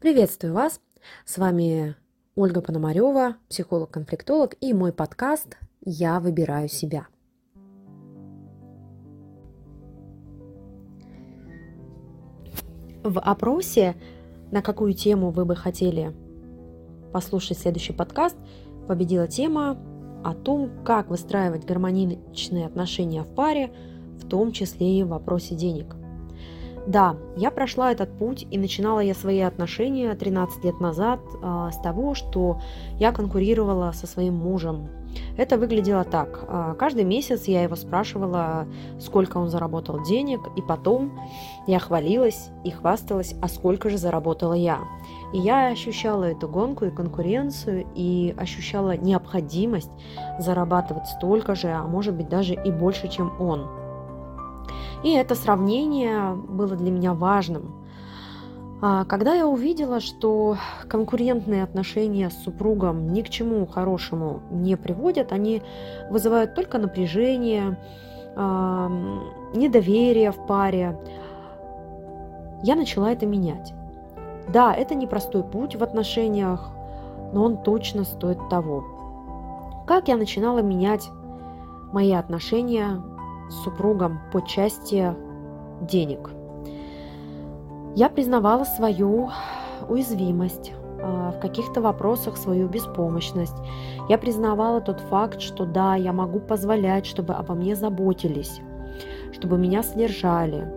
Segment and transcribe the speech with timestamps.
[0.00, 0.80] Приветствую вас!
[1.24, 1.96] С вами
[2.36, 7.08] Ольга Пономарева, психолог-конфликтолог и мой подкаст «Я выбираю себя».
[13.02, 13.96] В опросе,
[14.52, 16.14] на какую тему вы бы хотели
[17.12, 18.36] послушать следующий подкаст,
[18.86, 19.76] победила тема
[20.22, 23.72] о том, как выстраивать гармоничные отношения в паре,
[24.20, 25.97] в том числе и в вопросе денег.
[26.86, 31.76] Да, я прошла этот путь и начинала я свои отношения 13 лет назад э, с
[31.82, 32.60] того, что
[32.98, 34.88] я конкурировала со своим мужем.
[35.36, 36.44] Это выглядело так.
[36.48, 38.66] Э, каждый месяц я его спрашивала,
[38.98, 41.18] сколько он заработал денег, и потом
[41.66, 44.80] я хвалилась и хвасталась, а сколько же заработала я.
[45.32, 49.90] И я ощущала эту гонку и конкуренцию, и ощущала необходимость
[50.38, 53.68] зарабатывать столько же, а может быть даже и больше, чем он.
[55.02, 57.72] И это сравнение было для меня важным.
[58.80, 60.56] А, когда я увидела, что
[60.88, 65.62] конкурентные отношения с супругом ни к чему хорошему не приводят, они
[66.10, 67.78] вызывают только напряжение,
[69.54, 70.96] недоверие в паре,
[72.62, 73.74] я начала это менять.
[74.48, 76.70] Да, это непростой путь в отношениях,
[77.32, 78.84] но он точно стоит того.
[79.86, 81.10] Как я начинала менять
[81.92, 83.02] мои отношения
[83.64, 85.14] супругом по части
[85.82, 86.30] денег.
[87.94, 89.30] Я признавала свою
[89.88, 93.56] уязвимость, а, в каких-то вопросах свою беспомощность.
[94.08, 98.60] Я признавала тот факт, что да, я могу позволять, чтобы обо мне заботились,
[99.32, 100.72] чтобы меня содержали.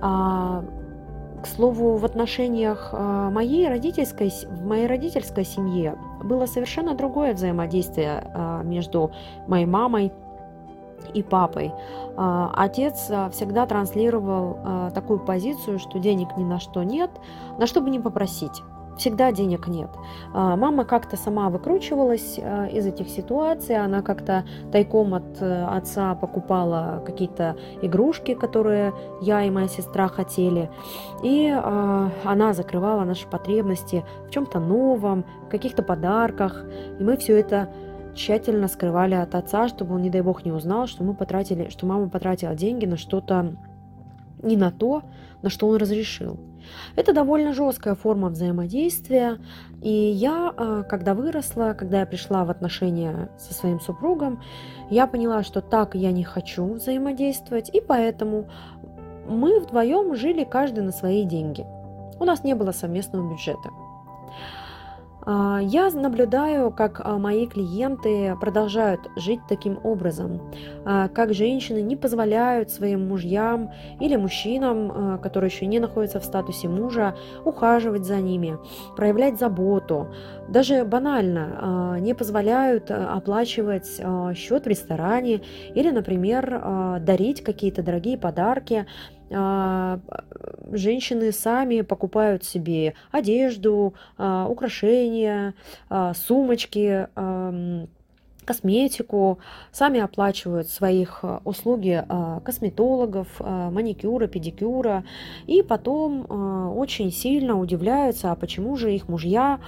[0.00, 0.64] А,
[1.42, 8.62] к слову, в отношениях а, моей родительской, в моей родительской семье было совершенно другое взаимодействие
[8.64, 9.12] между
[9.46, 10.12] моей мамой и
[11.22, 11.72] папой.
[12.16, 17.10] А, отец а, всегда транслировал а, такую позицию, что денег ни на что нет,
[17.58, 18.62] на что бы не попросить
[18.96, 19.90] всегда денег нет.
[20.32, 27.58] Мама как-то сама выкручивалась из этих ситуаций, она как-то тайком от э, отца покупала какие-то
[27.82, 30.70] игрушки, которые я и моя сестра хотели,
[31.22, 31.46] и
[32.24, 36.64] она закрывала наши потребности в чем-то новом, в каких-то подарках,
[36.98, 37.68] и мы все это
[38.16, 41.86] тщательно скрывали от отца, чтобы он, не дай бог, не узнал, что мы потратили, что
[41.86, 43.54] мама потратила деньги на что-то
[44.42, 45.02] не на то,
[45.42, 46.38] на что он разрешил.
[46.96, 49.38] Это довольно жесткая форма взаимодействия,
[49.82, 54.42] и я, а, когда выросла, когда я пришла в отношения со своим супругом,
[54.90, 58.48] я поняла, что так я не хочу взаимодействовать, и поэтому
[59.28, 61.64] мы вдвоем жили каждый на свои деньги.
[62.18, 63.70] У нас не было совместного бюджета.
[65.26, 70.40] А, я наблюдаю, как а, мои клиенты продолжают жить таким образом,
[70.84, 76.68] а, как женщины не позволяют своим мужьям или мужчинам, которые еще не находятся в статусе
[76.68, 78.58] мужа, ухаживать за ними,
[78.96, 80.08] проявлять заботу,
[80.48, 84.00] даже банально не позволяют оплачивать
[84.36, 85.40] счет в ресторане
[85.74, 88.86] или, например, дарить какие-то дорогие подарки
[89.30, 95.54] женщины сами покупают себе одежду, а, украшения,
[95.88, 97.08] а, сумочки,
[98.44, 99.40] косметику,
[99.72, 102.04] сами оплачивают своих услуги
[102.44, 105.04] косметологов, маникюра, педикюра,
[105.48, 109.58] и потом очень сильно удивляются, а почему же их мужья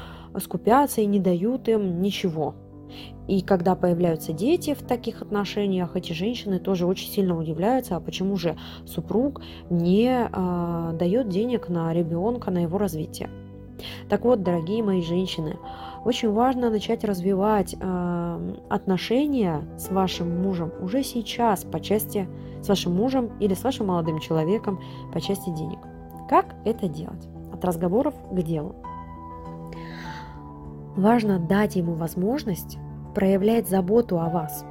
[0.40, 2.54] скупятся и не дают им ничего.
[3.28, 8.36] И когда появляются дети в таких отношениях, эти женщины тоже очень сильно удивляются, а почему
[8.36, 8.56] же
[8.86, 13.28] супруг не э, дает денег на ребенка, на его развитие.
[14.08, 15.58] Так вот, дорогие мои женщины,
[16.06, 22.26] очень важно начать развивать э, отношения с вашим мужем уже сейчас по части
[22.62, 24.80] с вашим мужем или с вашим молодым человеком
[25.12, 25.78] по части денег.
[26.30, 27.28] Как это делать?
[27.52, 28.74] От разговоров к делу.
[30.96, 32.78] Важно дать ему возможность
[33.14, 34.64] проявлять заботу о вас.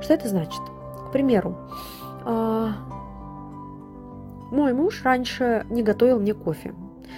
[0.00, 0.60] Что это значит?
[1.08, 1.56] К примеру,
[2.24, 2.72] а,
[4.50, 6.74] мой муж раньше не готовил мне кофе.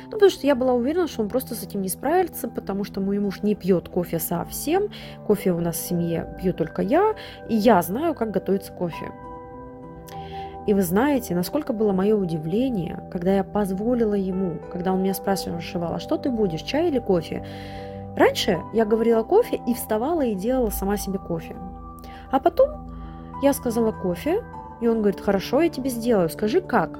[0.07, 3.01] Ну, потому что я была уверена, что он просто с этим не справится, потому что
[3.01, 4.89] мой муж не пьет кофе совсем.
[5.27, 7.15] Кофе у нас в семье пью только я,
[7.49, 9.13] и я знаю, как готовится кофе.
[10.67, 15.95] И вы знаете, насколько было мое удивление, когда я позволила ему, когда он меня спрашивал,
[15.95, 17.45] а что ты будешь, чай или кофе?
[18.17, 21.55] Раньше я говорила кофе и вставала и делала сама себе кофе.
[22.31, 22.71] А потом
[23.43, 24.43] я сказала кофе,
[24.81, 26.99] и он говорит, хорошо, я тебе сделаю, скажи как.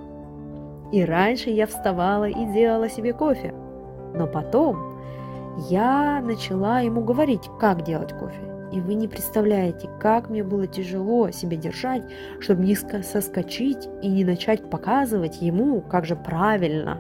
[0.93, 3.55] И раньше я вставала и делала себе кофе.
[4.15, 5.01] Но потом
[5.69, 8.41] я начала ему говорить, как делать кофе.
[8.73, 12.03] И вы не представляете, как мне было тяжело себя держать,
[12.41, 16.99] чтобы не соскочить и не начать показывать ему, как же правильно.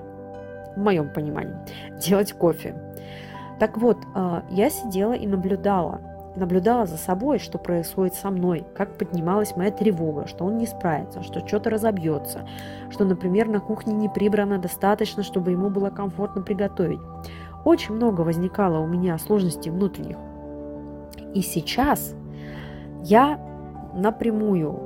[0.75, 1.57] в моем понимании,
[1.99, 2.75] делать кофе.
[3.59, 6.01] Так вот, а, я сидела и наблюдала,
[6.37, 11.23] наблюдала за собой, что происходит со мной, как поднималась моя тревога, что он не справится,
[11.23, 12.47] что что-то разобьется,
[12.91, 17.01] что, например, на кухне не прибрано достаточно, чтобы ему было комфортно приготовить.
[17.65, 20.19] Очень много возникало у меня сложностей внутренних.
[21.35, 22.15] И сейчас
[23.03, 23.41] я
[23.95, 24.79] напрямую,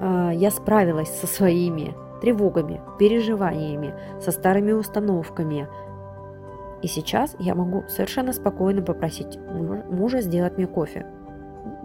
[0.00, 5.68] э, я справилась со своими тревогами, переживаниями, со старыми установками.
[6.82, 11.06] И сейчас я могу совершенно спокойно попросить мужа сделать мне кофе.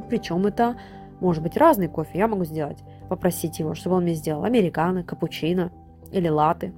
[0.10, 0.76] Причем это
[1.20, 2.20] может быть разный кофе.
[2.20, 5.72] Я могу сделать, попросить его, чтобы он мне сделал американо, капучино
[6.12, 6.74] или латы.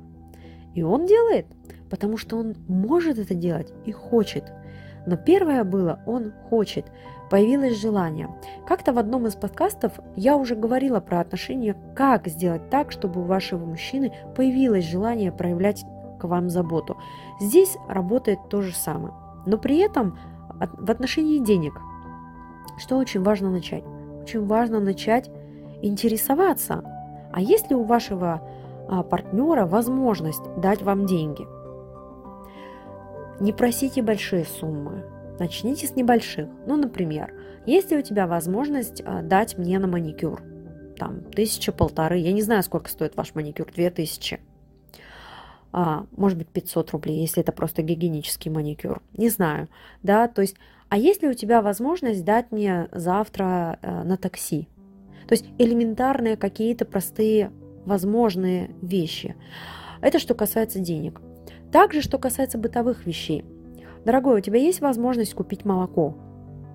[0.74, 1.48] И он делает,
[1.90, 4.52] потому что он может это делать и хочет.
[5.06, 6.86] Но первое было, он хочет
[7.30, 8.30] появилось желание.
[8.68, 13.26] Как-то в одном из подкастов я уже говорила про отношения, как сделать так, чтобы у
[13.26, 15.86] вашего мужчины появилось желание проявлять
[16.20, 16.98] к вам заботу.
[17.40, 19.14] Здесь работает то же самое.
[19.46, 20.18] Но при этом
[20.60, 21.80] в отношении денег,
[22.78, 23.84] что очень важно начать?
[24.22, 25.30] Очень важно начать
[25.82, 26.84] интересоваться,
[27.32, 28.42] а есть ли у вашего
[28.88, 31.46] а, партнера возможность дать вам деньги?
[33.40, 35.04] Не просите большие суммы,
[35.40, 36.48] Начните с небольших.
[36.66, 37.34] Ну, например,
[37.66, 40.42] есть ли у тебя возможность а, дать мне на маникюр?
[40.98, 42.18] Там, тысяча, полторы.
[42.20, 43.68] Я не знаю, сколько стоит ваш маникюр.
[43.74, 44.40] Две тысячи.
[45.78, 49.02] А, может быть, 500 рублей, если это просто гигиенический маникюр.
[49.12, 49.68] Не знаю.
[50.04, 50.56] Да, то есть,
[50.88, 54.70] а есть ли у тебя возможность дать мне завтра а, на такси?
[55.28, 57.52] То есть элементарные какие-то простые
[57.86, 59.36] возможные вещи.
[60.00, 61.20] Это что касается денег.
[61.74, 63.44] Также, что касается бытовых вещей.
[64.06, 66.16] Дорогой, у тебя есть возможность купить молоко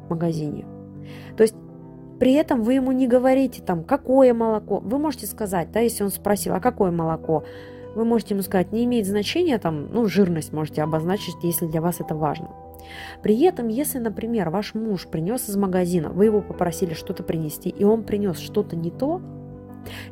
[0.06, 0.66] в магазине?
[1.38, 1.54] То есть
[2.18, 4.78] при этом вы ему не говорите там, какое молоко.
[4.78, 7.44] Вы можете сказать, да, если он спросил, а какое молоко?
[7.94, 12.00] Вы можете ему сказать, не имеет значения, там, ну, жирность можете обозначить, если для вас
[12.00, 12.50] это важно.
[13.22, 17.84] При этом, если, например, ваш муж принес из магазина, вы его попросили что-то принести, и
[17.84, 19.20] он принес что-то не то,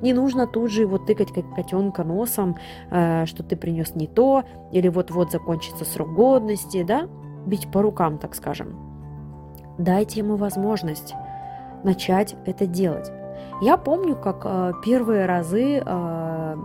[0.00, 2.56] не нужно тут же его тыкать, как котенка носом,
[2.90, 7.08] э, что ты принес не то, или вот-вот закончится срок годности, да?
[7.46, 8.76] Бить по рукам, так скажем.
[9.78, 11.14] Дайте ему возможность
[11.84, 13.10] начать это делать.
[13.60, 15.82] Я помню, как э, первые разы...
[15.84, 16.56] Э,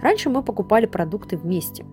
[0.00, 1.84] раньше мы покупали продукты вместе.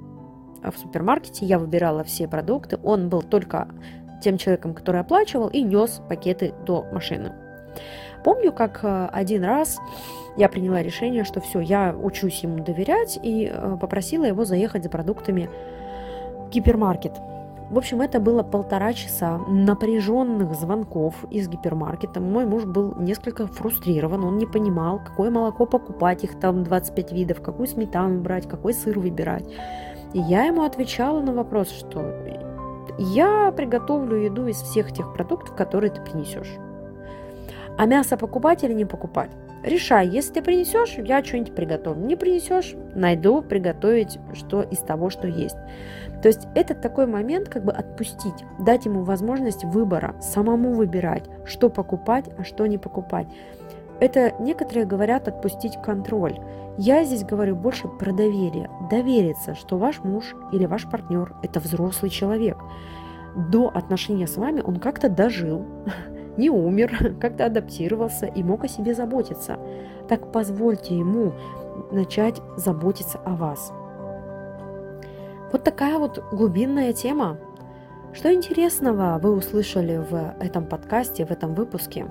[0.63, 2.79] В супермаркете я выбирала все продукты.
[2.83, 3.67] Он был только
[4.23, 7.33] тем человеком, который оплачивал и нес пакеты до машины.
[8.23, 9.79] Помню, как э, один раз
[10.37, 14.89] я приняла решение, что все, я учусь ему доверять и э, попросила его заехать за
[14.89, 15.49] продуктами
[16.37, 17.13] в гипермаркет.
[17.73, 22.19] В общем, это было полтора часа напряженных звонков из гипермаркета.
[22.19, 27.41] Мой муж был несколько фрустрирован, он не понимал, какое молоко покупать, их там 25 видов,
[27.41, 29.51] какую сметану брать, какой сыр выбирать.
[30.13, 32.13] И я ему отвечала на вопрос, что
[32.99, 36.51] я приготовлю еду из всех тех продуктов, которые ты принесешь.
[37.79, 39.31] А мясо покупать или не покупать?
[39.63, 42.05] Решай, если ты принесешь, я что-нибудь приготовлю.
[42.05, 45.55] Не принесешь, найду приготовить что из того, что есть.
[46.21, 51.69] То есть это такой момент, как бы отпустить, дать ему возможность выбора, самому выбирать, что
[51.69, 53.27] покупать, а что не покупать.
[53.99, 56.37] Это некоторые говорят отпустить контроль.
[56.77, 58.69] Я здесь говорю больше про доверие.
[58.89, 62.57] Довериться, что ваш муж или ваш партнер– это взрослый человек.
[63.35, 65.65] До отношения с вами он как-то дожил,
[66.37, 69.57] не умер, как-то адаптировался и мог о себе заботиться.
[70.07, 71.33] Так позвольте ему
[71.91, 73.71] начать заботиться о вас.
[75.51, 77.37] Вот такая вот глубинная тема.
[78.13, 82.07] Что интересного вы услышали в этом подкасте, в этом выпуске?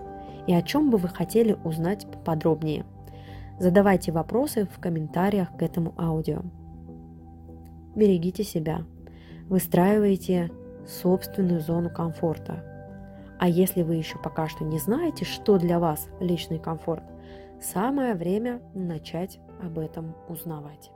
[0.47, 2.85] И о чем бы вы хотели узнать подробнее?
[3.59, 6.43] Задавайте вопросы в комментариях к этому аудио.
[7.95, 8.83] Берегите себя.
[9.49, 10.51] Выстраивайте
[10.87, 12.65] собственную зону комфорта–
[13.43, 17.03] а если вы еще пока что не знаете, что для вас личный комфорт,
[17.61, 20.93] самое время начать об этом узнавать.